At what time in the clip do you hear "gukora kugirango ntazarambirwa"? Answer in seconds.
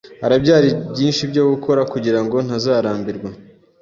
1.51-3.29